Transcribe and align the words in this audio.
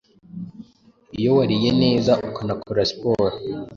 Iyo 1.17 1.29
wariye 1.37 1.69
neza 1.81 2.11
ukanakora 2.29 2.81
siporo, 2.89 3.35